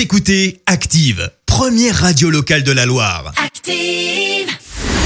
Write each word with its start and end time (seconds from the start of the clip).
Vous 0.00 0.04
écoutez 0.04 0.62
Active, 0.64 1.30
première 1.44 1.94
radio 1.94 2.30
locale 2.30 2.62
de 2.62 2.72
la 2.72 2.86
Loire. 2.86 3.34
Active. 3.36 4.48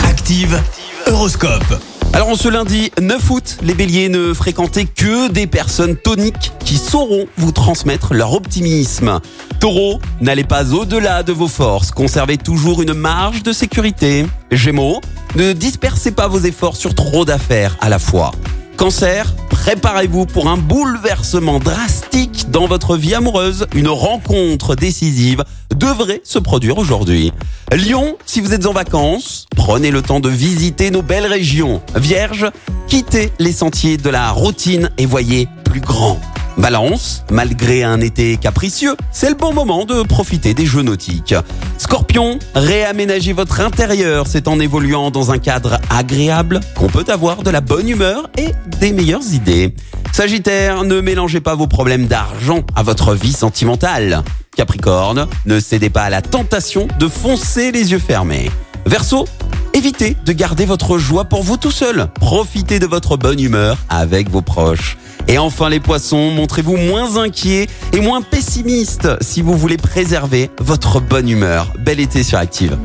Active, 0.04 0.62
Horoscope. 1.08 1.82
Alors 2.12 2.28
en 2.28 2.36
ce 2.36 2.46
lundi 2.46 2.92
9 3.00 3.30
août, 3.30 3.56
les 3.62 3.74
béliers 3.74 4.08
ne 4.08 4.32
fréquentez 4.32 4.84
que 4.84 5.28
des 5.32 5.48
personnes 5.48 5.96
toniques 5.96 6.52
qui 6.64 6.76
sauront 6.76 7.26
vous 7.36 7.50
transmettre 7.50 8.14
leur 8.14 8.34
optimisme. 8.34 9.18
Taureau, 9.58 9.98
n'allez 10.20 10.44
pas 10.44 10.72
au-delà 10.72 11.24
de 11.24 11.32
vos 11.32 11.48
forces, 11.48 11.90
conservez 11.90 12.38
toujours 12.38 12.80
une 12.80 12.94
marge 12.94 13.42
de 13.42 13.52
sécurité. 13.52 14.26
Gémeaux, 14.52 15.00
ne 15.34 15.52
dispersez 15.52 16.12
pas 16.12 16.28
vos 16.28 16.38
efforts 16.38 16.76
sur 16.76 16.94
trop 16.94 17.24
d'affaires 17.24 17.76
à 17.80 17.88
la 17.88 17.98
fois. 17.98 18.30
Cancer, 18.76 19.34
préparez-vous 19.50 20.26
pour 20.26 20.48
un 20.48 20.56
bouleversement 20.56 21.58
drastique 21.58 22.23
dans 22.54 22.66
votre 22.68 22.96
vie 22.96 23.14
amoureuse. 23.14 23.66
Une 23.74 23.88
rencontre 23.88 24.76
décisive 24.76 25.44
devrait 25.74 26.20
se 26.22 26.38
produire 26.38 26.78
aujourd'hui. 26.78 27.32
Lion, 27.72 28.16
si 28.26 28.40
vous 28.40 28.54
êtes 28.54 28.66
en 28.66 28.72
vacances, 28.72 29.46
prenez 29.56 29.90
le 29.90 30.02
temps 30.02 30.20
de 30.20 30.28
visiter 30.28 30.92
nos 30.92 31.02
belles 31.02 31.26
régions. 31.26 31.82
Vierge, 31.96 32.46
quittez 32.86 33.32
les 33.40 33.50
sentiers 33.50 33.96
de 33.96 34.08
la 34.08 34.30
routine 34.30 34.88
et 34.98 35.04
voyez 35.04 35.48
plus 35.64 35.80
grand. 35.80 36.20
Balance, 36.56 37.24
malgré 37.32 37.82
un 37.82 38.00
été 38.00 38.36
capricieux, 38.36 38.96
c'est 39.10 39.28
le 39.28 39.34
bon 39.34 39.52
moment 39.52 39.84
de 39.84 40.04
profiter 40.04 40.54
des 40.54 40.66
jeux 40.66 40.82
nautiques. 40.82 41.34
Scorpion, 41.78 42.38
réaménagez 42.54 43.32
votre 43.32 43.60
intérieur, 43.60 44.28
c'est 44.28 44.46
en 44.46 44.60
évoluant 44.60 45.10
dans 45.10 45.32
un 45.32 45.38
cadre 45.38 45.80
agréable 45.90 46.60
qu'on 46.76 46.86
peut 46.86 47.06
avoir 47.08 47.42
de 47.42 47.50
la 47.50 47.60
bonne 47.60 47.88
humeur 47.88 48.30
et 48.38 48.52
des 48.78 48.92
meilleures 48.92 49.32
idées. 49.32 49.74
Sagittaire, 50.14 50.84
ne 50.84 51.00
mélangez 51.00 51.40
pas 51.40 51.56
vos 51.56 51.66
problèmes 51.66 52.06
d'argent 52.06 52.60
à 52.76 52.84
votre 52.84 53.14
vie 53.14 53.32
sentimentale. 53.32 54.22
Capricorne, 54.56 55.26
ne 55.44 55.58
cédez 55.58 55.90
pas 55.90 56.04
à 56.04 56.08
la 56.08 56.22
tentation 56.22 56.86
de 57.00 57.08
foncer 57.08 57.72
les 57.72 57.90
yeux 57.90 57.98
fermés. 57.98 58.48
Verseau, 58.86 59.26
évitez 59.72 60.16
de 60.24 60.32
garder 60.32 60.66
votre 60.66 60.98
joie 60.98 61.24
pour 61.24 61.42
vous 61.42 61.56
tout 61.56 61.72
seul. 61.72 62.06
Profitez 62.20 62.78
de 62.78 62.86
votre 62.86 63.16
bonne 63.16 63.40
humeur 63.40 63.76
avec 63.88 64.30
vos 64.30 64.40
proches. 64.40 64.98
Et 65.26 65.36
enfin 65.36 65.68
les 65.68 65.80
poissons, 65.80 66.30
montrez-vous 66.30 66.76
moins 66.76 67.16
inquiets 67.16 67.66
et 67.92 68.00
moins 68.00 68.22
pessimistes 68.22 69.08
si 69.20 69.42
vous 69.42 69.58
voulez 69.58 69.78
préserver 69.78 70.48
votre 70.60 71.00
bonne 71.00 71.28
humeur. 71.28 71.72
Bel 71.80 71.98
été 71.98 72.22
sur 72.22 72.38
Active. 72.38 72.78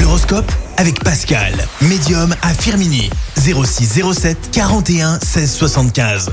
L'horoscope 0.00 0.50
avec 0.78 1.04
Pascal, 1.04 1.54
médium 1.80 2.34
à 2.42 2.52
Firmini. 2.52 3.08
0607 3.36 4.50
41 4.50 5.20
16 5.20 5.52
75. 5.52 6.32